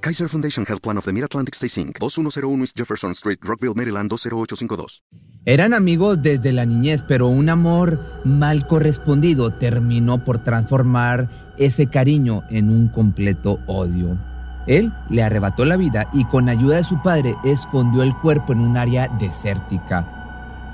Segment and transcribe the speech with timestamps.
[0.00, 4.08] Kaiser Foundation Health Plan of the Mid-Atlantic Stay Inc., 2101 East Jefferson Street, Rockville, Maryland
[4.10, 5.02] 20852.
[5.44, 12.42] Eran amigos desde la niñez, pero un amor mal correspondido terminó por transformar ese cariño
[12.50, 14.18] en un completo odio.
[14.66, 18.60] Él le arrebató la vida y con ayuda de su padre escondió el cuerpo en
[18.60, 20.17] un área desértica.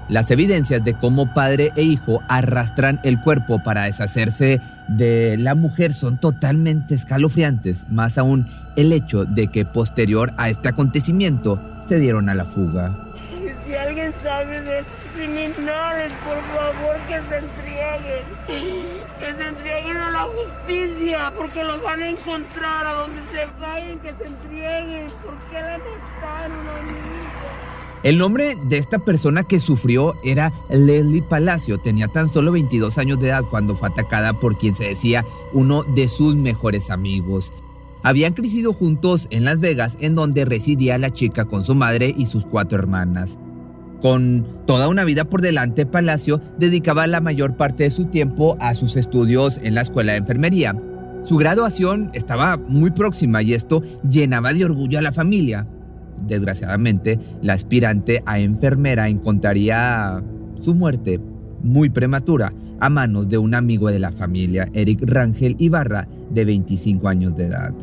[0.09, 5.95] Las evidencias de cómo padre e hijo arrastran el cuerpo para deshacerse de la mujer
[5.95, 8.45] son totalmente escalofriantes, más aún
[8.77, 12.93] el hecho de que posterior a este acontecimiento se dieron a la fuga.
[13.65, 18.85] Si alguien sabe de estos criminales, por favor que se entreguen,
[19.19, 23.99] que se entreguen a la justicia, porque los van a encontrar a donde se vayan,
[24.01, 27.64] que se entreguen, ¿por qué la mataron a mi
[28.05, 31.79] el nombre de esta persona que sufrió era Leslie Palacio.
[31.79, 35.85] Tenía tan solo 22 años de edad cuando fue atacada por quien se decía uno
[35.85, 37.51] de sus mejores amigos.
[38.03, 42.27] Habían crecido juntos en Las Vegas, en donde residía la chica con su madre y
[42.27, 43.39] sus cuatro hermanas.
[44.03, 48.75] Con toda una vida por delante, Palacio dedicaba la mayor parte de su tiempo a
[48.75, 50.79] sus estudios en la escuela de enfermería.
[51.23, 55.67] Su graduación estaba muy próxima y esto llenaba de orgullo a la familia.
[56.23, 60.23] Desgraciadamente, la aspirante a enfermera encontraría
[60.61, 61.21] su muerte
[61.63, 67.09] muy prematura a manos de un amigo de la familia, Eric Rangel Ibarra, de 25
[67.09, 67.75] años de edad.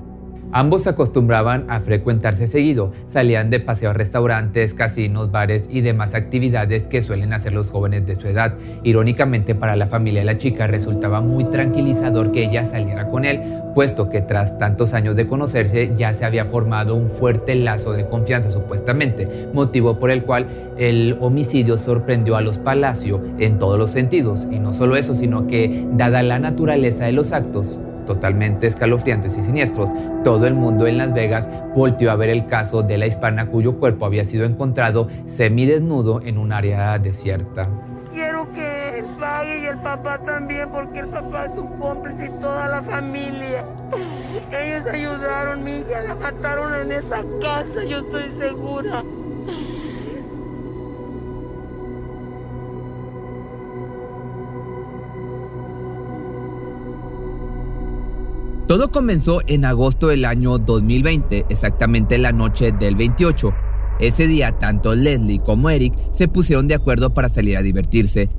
[0.53, 6.84] Ambos acostumbraban a frecuentarse seguido, salían de paseo a restaurantes, casinos, bares y demás actividades
[6.84, 8.56] que suelen hacer los jóvenes de su edad.
[8.84, 13.40] Irónicamente para la familia de la chica resultaba muy tranquilizador que ella saliera con él,
[13.73, 18.07] puesto que tras tantos años de conocerse ya se había formado un fuerte lazo de
[18.07, 20.47] confianza supuestamente, motivo por el cual
[20.78, 24.45] el homicidio sorprendió a los Palacio en todos los sentidos.
[24.51, 27.79] Y no solo eso, sino que dada la naturaleza de los actos,
[28.13, 29.89] totalmente escalofriantes y siniestros,
[30.23, 33.79] todo el mundo en Las Vegas volteó a ver el caso de la hispana cuyo
[33.79, 37.69] cuerpo había sido encontrado semidesnudo en un área desierta.
[38.11, 38.72] Quiero que
[39.22, 43.63] pague y el papá también, porque el papá es un cómplice y toda la familia.
[44.51, 49.03] Ellos ayudaron, mi hija la mataron en esa casa, yo estoy segura.
[58.67, 63.53] Todo comenzó en agosto del año 2020, exactamente la noche del 28.
[63.99, 68.29] Ese día, tanto Leslie como Eric se pusieron de acuerdo para salir a divertirse.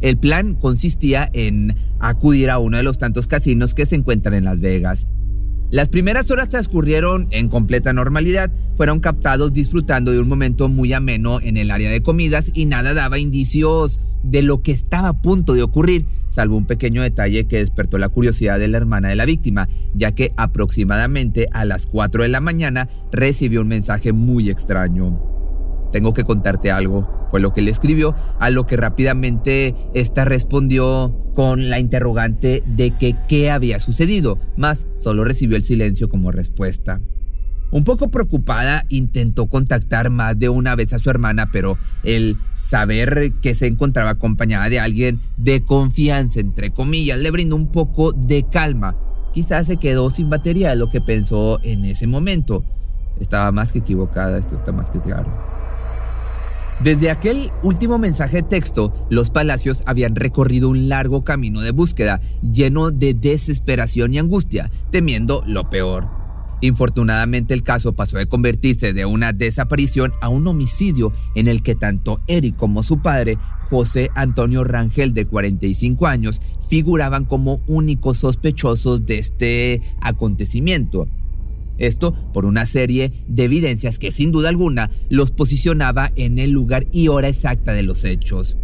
[0.00, 4.44] El plan consistía en acudir a uno de los tantos casinos que se encuentran en
[4.44, 5.06] Las Vegas.
[5.70, 11.40] Las primeras horas transcurrieron en completa normalidad, fueron captados disfrutando de un momento muy ameno
[11.40, 15.54] en el área de comidas y nada daba indicios de lo que estaba a punto
[15.54, 19.26] de ocurrir, salvo un pequeño detalle que despertó la curiosidad de la hermana de la
[19.26, 25.39] víctima, ya que aproximadamente a las 4 de la mañana recibió un mensaje muy extraño.
[25.92, 31.14] Tengo que contarte algo, fue lo que le escribió, a lo que rápidamente esta respondió
[31.34, 37.00] con la interrogante de que qué había sucedido, más solo recibió el silencio como respuesta.
[37.72, 43.32] Un poco preocupada, intentó contactar más de una vez a su hermana, pero el saber
[43.40, 48.44] que se encontraba acompañada de alguien de confianza, entre comillas, le brindó un poco de
[48.50, 48.96] calma.
[49.32, 52.64] Quizás se quedó sin batería, lo que pensó en ese momento.
[53.20, 55.59] Estaba más que equivocada, esto está más que claro.
[56.82, 62.22] Desde aquel último mensaje de texto, los Palacios habían recorrido un largo camino de búsqueda,
[62.40, 66.08] lleno de desesperación y angustia, temiendo lo peor.
[66.62, 71.74] Infortunadamente el caso pasó de convertirse de una desaparición a un homicidio en el que
[71.74, 73.36] tanto Eric como su padre,
[73.68, 81.06] José Antonio Rangel de 45 años, figuraban como únicos sospechosos de este acontecimiento.
[81.80, 86.86] Esto por una serie de evidencias que sin duda alguna los posicionaba en el lugar
[86.92, 88.56] y hora exacta de los hechos.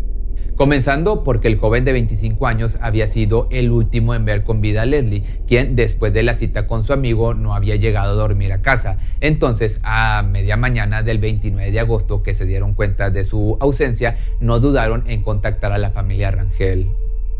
[0.56, 4.82] Comenzando porque el joven de 25 años había sido el último en ver con vida
[4.82, 8.54] a Leslie, quien después de la cita con su amigo no había llegado a dormir
[8.54, 8.96] a casa.
[9.20, 14.16] Entonces, a media mañana del 29 de agosto que se dieron cuenta de su ausencia,
[14.40, 16.88] no dudaron en contactar a la familia Rangel.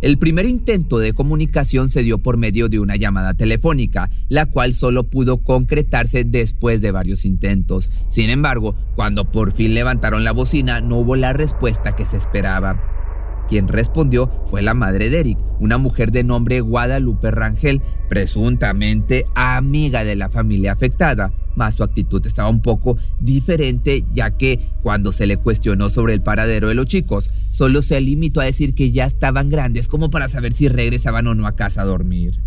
[0.03, 4.75] El primer intento de comunicación se dio por medio de una llamada telefónica, la cual
[4.75, 7.91] solo pudo concretarse después de varios intentos.
[8.09, 13.06] Sin embargo, cuando por fin levantaron la bocina, no hubo la respuesta que se esperaba.
[13.49, 20.05] Quien respondió fue la madre de Eric, una mujer de nombre Guadalupe Rangel, presuntamente amiga
[20.05, 21.33] de la familia afectada.
[21.55, 26.23] Mas su actitud estaba un poco diferente, ya que cuando se le cuestionó sobre el
[26.23, 30.29] paradero de los chicos, solo se limitó a decir que ya estaban grandes como para
[30.29, 32.41] saber si regresaban o no a casa a dormir.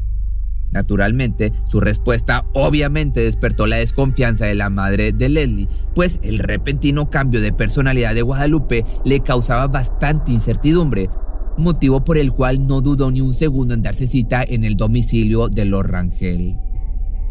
[0.71, 7.09] Naturalmente, su respuesta obviamente despertó la desconfianza de la madre de Leslie, pues el repentino
[7.09, 11.09] cambio de personalidad de Guadalupe le causaba bastante incertidumbre,
[11.57, 15.49] motivo por el cual no dudó ni un segundo en darse cita en el domicilio
[15.49, 16.57] de los Rangel.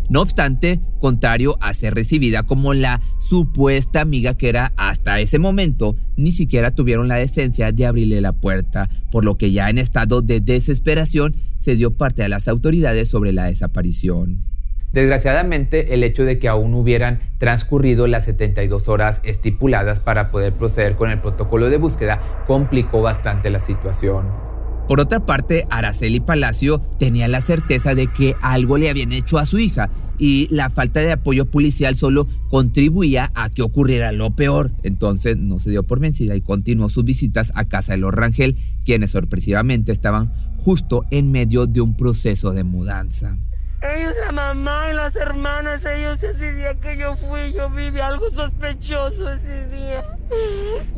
[0.09, 5.97] No obstante, contrario a ser recibida como la supuesta amiga que era hasta ese momento,
[6.17, 10.23] ni siquiera tuvieron la decencia de abrirle la puerta, por lo que ya en estado
[10.23, 14.45] de desesperación se dio parte a las autoridades sobre la desaparición.
[14.93, 20.97] Desgraciadamente, el hecho de que aún hubieran transcurrido las 72 horas estipuladas para poder proceder
[20.97, 24.48] con el protocolo de búsqueda complicó bastante la situación.
[24.89, 29.45] Por otra parte, Araceli Palacio tenía la certeza de que algo le habían hecho a
[29.45, 34.73] su hija y la falta de apoyo policial solo contribuía a que ocurriera lo peor.
[34.83, 38.57] Entonces no se dio por vencida y continuó sus visitas a casa de los Rangel,
[38.87, 43.37] quienes sorpresivamente estaban justo en medio de un proceso de mudanza.
[43.81, 48.29] Ellos, la mamá y las hermanas, ellos ese día que yo fui, yo vi algo
[48.31, 50.05] sospechoso ese día.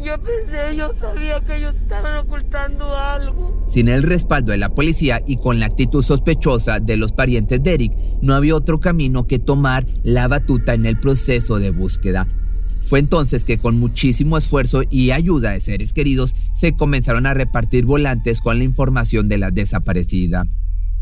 [0.03, 3.67] Yo pensé, yo sabía que ellos estaban ocultando algo.
[3.69, 7.75] Sin el respaldo de la policía y con la actitud sospechosa de los parientes de
[7.75, 7.93] Eric,
[8.23, 12.27] no había otro camino que tomar la batuta en el proceso de búsqueda.
[12.81, 17.85] Fue entonces que con muchísimo esfuerzo y ayuda de seres queridos se comenzaron a repartir
[17.85, 20.47] volantes con la información de la desaparecida.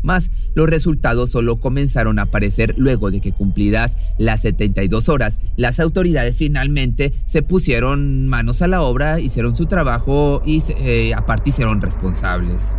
[0.01, 5.79] Mas los resultados solo comenzaron a aparecer luego de que cumplidas las 72 horas, las
[5.79, 11.81] autoridades finalmente se pusieron manos a la obra, hicieron su trabajo y eh, aparte hicieron
[11.81, 12.75] responsables.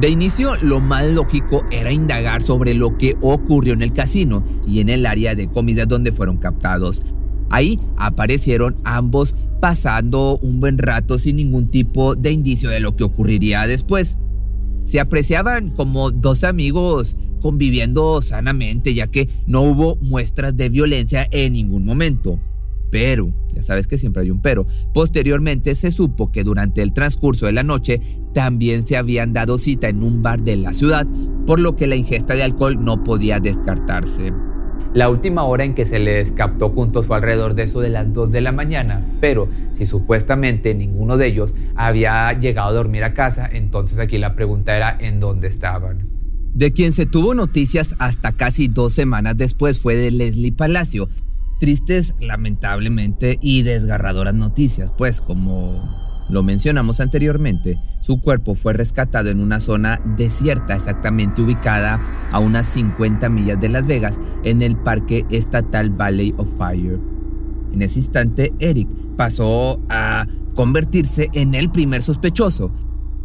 [0.00, 4.80] De inicio, lo más lógico era indagar sobre lo que ocurrió en el casino y
[4.80, 7.02] en el área de comida donde fueron captados.
[7.48, 13.04] Ahí aparecieron ambos pasando un buen rato sin ningún tipo de indicio de lo que
[13.04, 14.16] ocurriría después
[14.84, 21.52] se apreciaban como dos amigos conviviendo sanamente, ya que no hubo muestras de violencia en
[21.52, 22.38] ningún momento.
[22.90, 27.46] Pero, ya sabes que siempre hay un pero, posteriormente se supo que durante el transcurso
[27.46, 28.00] de la noche
[28.32, 31.06] también se habían dado cita en un bar de la ciudad,
[31.44, 34.32] por lo que la ingesta de alcohol no podía descartarse.
[34.94, 38.12] La última hora en que se les captó juntos fue alrededor de eso de las
[38.12, 43.12] 2 de la mañana, pero si supuestamente ninguno de ellos había llegado a dormir a
[43.12, 46.08] casa, entonces aquí la pregunta era en dónde estaban.
[46.54, 51.08] De quien se tuvo noticias hasta casi dos semanas después fue de Leslie Palacio.
[51.58, 59.40] Tristes, lamentablemente, y desgarradoras noticias, pues como lo mencionamos anteriormente, su cuerpo fue rescatado en
[59.40, 62.00] una zona desierta exactamente ubicada
[62.32, 66.98] a unas 50 millas de Las Vegas en el Parque Estatal Valley of Fire.
[67.72, 72.72] En ese instante, Eric pasó a convertirse en el primer sospechoso.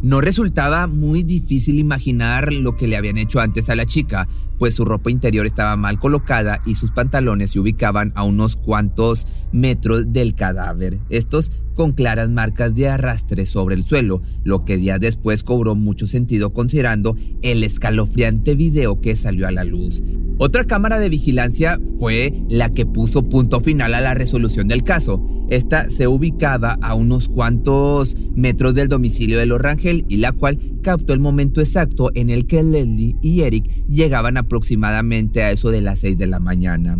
[0.02, 4.28] No resultaba muy difícil imaginar lo que le habían hecho antes a la chica,
[4.58, 9.26] pues su ropa interior estaba mal colocada y sus pantalones se ubicaban a unos cuantos
[9.52, 10.98] metros del cadáver.
[11.10, 16.06] Estos con claras marcas de arrastre sobre el suelo, lo que días después cobró mucho
[16.06, 20.02] sentido considerando el escalofriante video que salió a la luz.
[20.38, 25.22] Otra cámara de vigilancia fue la que puso punto final a la resolución del caso.
[25.50, 30.58] Esta se ubicaba a unos cuantos metros del domicilio de los Rangel y la cual
[30.82, 35.82] captó el momento exacto en el que Leslie y Eric llegaban aproximadamente a eso de
[35.82, 36.96] las 6 de la mañana.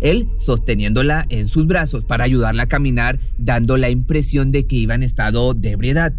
[0.00, 4.94] Él sosteniéndola en sus brazos para ayudarla a caminar, dando la impresión de que iba
[4.94, 6.12] en estado de ebriedad.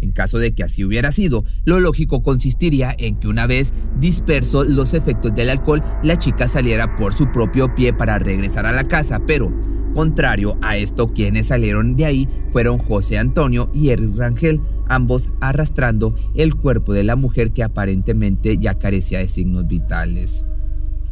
[0.00, 4.66] En caso de que así hubiera sido, lo lógico consistiría en que una vez dispersos
[4.66, 8.84] los efectos del alcohol, la chica saliera por su propio pie para regresar a la
[8.84, 9.52] casa, pero
[9.94, 16.14] contrario a esto, quienes salieron de ahí fueron José Antonio y Eric Rangel, ambos arrastrando
[16.34, 20.46] el cuerpo de la mujer que aparentemente ya carecía de signos vitales.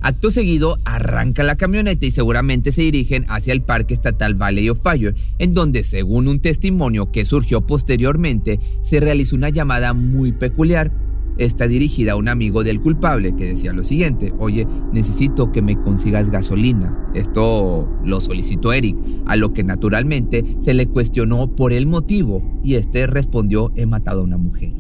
[0.08, 4.82] Acto seguido, arranca la camioneta y seguramente se dirigen hacia el Parque Estatal Valley of
[4.82, 10.90] Fire, en donde, según un testimonio que surgió posteriormente, se realizó una llamada muy peculiar.
[11.36, 15.76] Está dirigida a un amigo del culpable que decía lo siguiente, oye, necesito que me
[15.76, 17.10] consigas gasolina.
[17.14, 18.96] Esto lo solicitó Eric,
[19.26, 24.22] a lo que naturalmente se le cuestionó por el motivo y este respondió, he matado
[24.22, 24.72] a una mujer.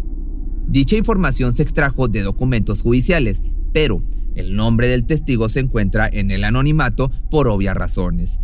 [0.66, 3.42] Dicha información se extrajo de documentos judiciales,
[3.72, 4.02] pero
[4.34, 8.38] el nombre del testigo se encuentra en el anonimato por obvias razones.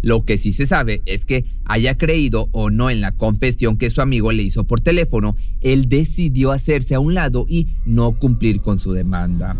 [0.00, 3.90] Lo que sí se sabe es que haya creído o no en la confesión que
[3.90, 8.60] su amigo le hizo por teléfono, él decidió hacerse a un lado y no cumplir
[8.60, 9.56] con su demanda.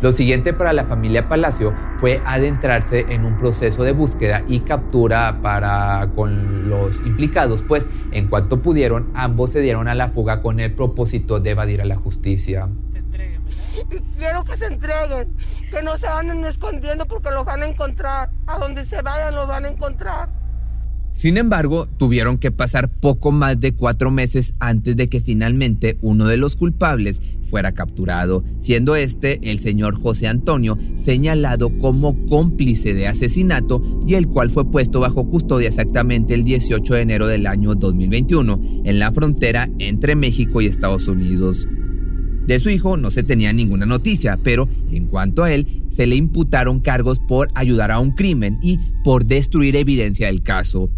[0.00, 5.40] Lo siguiente para la familia Palacio fue adentrarse en un proceso de búsqueda y captura
[5.42, 10.60] para con los implicados, pues en cuanto pudieron ambos se dieron a la fuga con
[10.60, 12.68] el propósito de evadir a la justicia.
[14.16, 15.36] Quiero que se entreguen,
[15.70, 18.30] que no se van escondiendo porque los van a encontrar.
[18.46, 20.28] A donde se vayan los van a encontrar.
[21.18, 26.26] Sin embargo, tuvieron que pasar poco más de cuatro meses antes de que finalmente uno
[26.26, 33.08] de los culpables fuera capturado, siendo este el señor José Antonio señalado como cómplice de
[33.08, 37.74] asesinato y el cual fue puesto bajo custodia exactamente el 18 de enero del año
[37.74, 41.66] 2021 en la frontera entre México y Estados Unidos.
[42.48, 46.16] De su hijo no se tenía ninguna noticia, pero en cuanto a él, se le
[46.16, 50.88] imputaron cargos por ayudar a un crimen y por destruir evidencia del caso.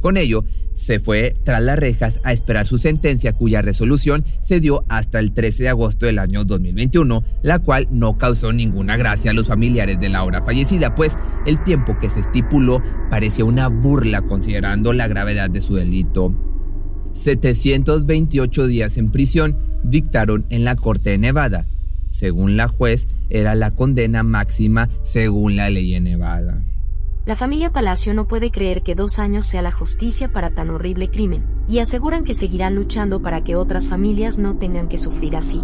[0.00, 0.44] Con ello,
[0.74, 5.32] se fue tras las rejas a esperar su sentencia cuya resolución se dio hasta el
[5.32, 9.98] 13 de agosto del año 2021, la cual no causó ninguna gracia a los familiares
[9.98, 12.80] de la hora fallecida, pues el tiempo que se estipuló
[13.10, 16.32] parecía una burla considerando la gravedad de su delito.
[17.18, 21.66] 728 días en prisión dictaron en la Corte de Nevada.
[22.08, 26.62] Según la juez, era la condena máxima según la ley de Nevada.
[27.26, 31.10] La familia Palacio no puede creer que dos años sea la justicia para tan horrible
[31.10, 35.60] crimen, y aseguran que seguirán luchando para que otras familias no tengan que sufrir así.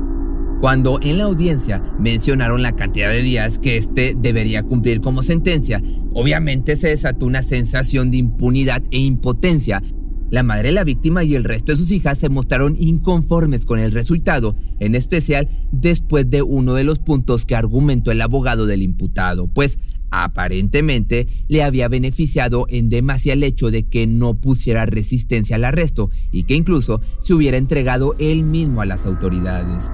[0.61, 5.81] Cuando en la audiencia mencionaron la cantidad de días que éste debería cumplir como sentencia,
[6.13, 9.83] obviamente se desató una sensación de impunidad e impotencia
[10.31, 13.79] la madre de la víctima y el resto de sus hijas se mostraron inconformes con
[13.79, 18.83] el resultado, en especial después de uno de los puntos que argumentó el abogado del
[18.83, 19.79] imputado, pues
[20.11, 26.11] aparentemente le había beneficiado en demasía el hecho de que no pusiera resistencia al arresto
[26.31, 29.91] y que incluso se hubiera entregado él mismo a las autoridades.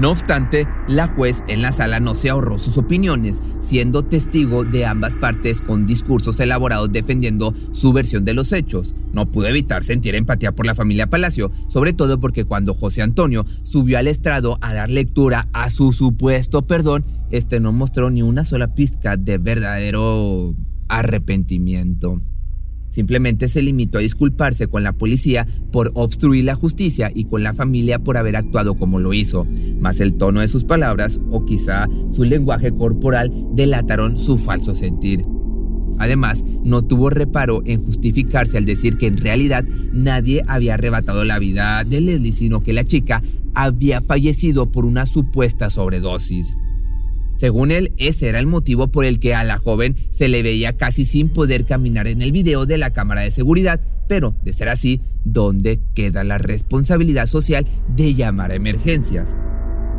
[0.00, 4.86] No obstante, la juez en la sala no se ahorró sus opiniones, siendo testigo de
[4.86, 8.94] ambas partes con discursos elaborados defendiendo su versión de los hechos.
[9.12, 13.44] No pudo evitar sentir empatía por la familia Palacio, sobre todo porque cuando José Antonio
[13.62, 18.46] subió al estrado a dar lectura a su supuesto perdón, este no mostró ni una
[18.46, 20.54] sola pizca de verdadero
[20.88, 22.22] arrepentimiento.
[22.90, 27.52] Simplemente se limitó a disculparse con la policía por obstruir la justicia y con la
[27.52, 29.46] familia por haber actuado como lo hizo,
[29.80, 35.24] más el tono de sus palabras o quizá su lenguaje corporal delataron su falso sentir.
[35.98, 41.38] Además, no tuvo reparo en justificarse al decir que en realidad nadie había arrebatado la
[41.38, 43.22] vida de Leslie, sino que la chica
[43.54, 46.56] había fallecido por una supuesta sobredosis.
[47.40, 50.76] Según él, ese era el motivo por el que a la joven se le veía
[50.76, 54.68] casi sin poder caminar en el video de la cámara de seguridad, pero de ser
[54.68, 57.66] así, ¿dónde queda la responsabilidad social
[57.96, 59.36] de llamar a emergencias?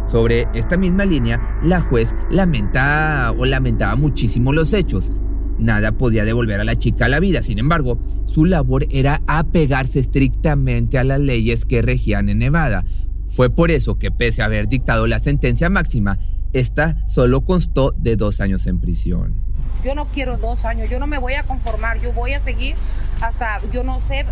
[0.05, 5.10] Sobre esta misma línea, la juez lamenta o lamentaba muchísimo los hechos.
[5.57, 10.00] Nada podía devolver a la chica a la vida, sin embargo, su labor era apegarse
[10.00, 12.86] estrictamente a las leyes que regían en Nevada.
[13.27, 16.19] Fue por eso que pese a haber dictado la sentencia máxima,
[16.53, 19.36] esta solo constó de dos años en prisión.
[19.84, 22.75] Yo no quiero dos años, yo no me voy a conformar, yo voy a seguir
[23.22, 24.25] hasta, yo no sé,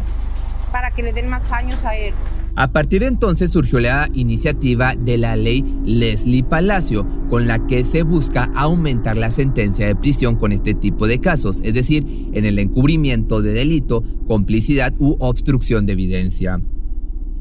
[0.71, 2.13] para que le den más años a él.
[2.55, 7.83] A partir de entonces surgió la iniciativa de la ley Leslie Palacio, con la que
[7.83, 12.45] se busca aumentar la sentencia de prisión con este tipo de casos, es decir, en
[12.45, 16.59] el encubrimiento de delito, complicidad u obstrucción de evidencia.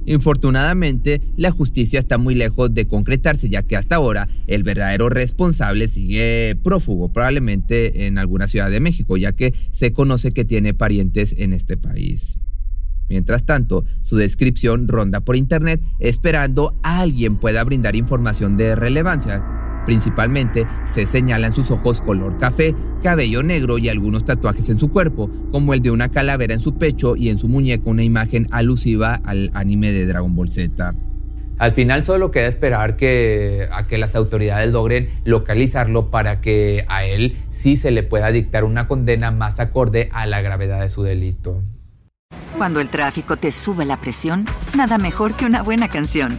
[0.09, 5.87] Infortunadamente, la justicia está muy lejos de concretarse, ya que hasta ahora el verdadero responsable
[5.87, 11.35] sigue prófugo, probablemente en alguna ciudad de México, ya que se conoce que tiene parientes
[11.37, 12.39] en este país.
[13.11, 19.58] Mientras tanto, su descripción ronda por internet esperando a alguien pueda brindar información de relevancia.
[19.89, 25.31] Principalmente se señalan sus ojos color café, cabello negro y algunos tatuajes en su cuerpo,
[25.51, 29.15] como el de una calavera en su pecho y en su muñeco una imagen alusiva
[29.25, 30.95] al anime de Dragon Ball Z.
[31.57, 37.07] Al final solo queda esperar que, a que las autoridades logren localizarlo para que a
[37.07, 41.03] él sí se le pueda dictar una condena más acorde a la gravedad de su
[41.03, 41.63] delito.
[42.59, 44.45] Cuando el tráfico te sube la presión,
[44.77, 46.39] nada mejor que una buena canción.